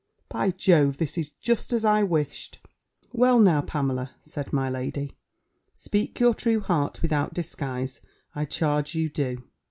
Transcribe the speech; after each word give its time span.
By 0.29 0.49
Jove, 0.49 0.97
this 0.97 1.15
is 1.15 1.29
just 1.29 1.71
as 1.71 1.85
I 1.85 2.01
wished!" 2.01 2.57
"Well, 3.13 3.37
now, 3.39 3.61
Pamela," 3.61 4.09
said 4.23 4.51
my 4.51 4.67
lady, 4.67 5.15
"speak 5.75 6.19
your 6.19 6.33
true 6.33 6.59
heart 6.61 7.03
without 7.03 7.35
disguise: 7.35 8.01
I 8.33 8.45
charge 8.45 8.95
you 8.95 9.09
do." 9.09 9.43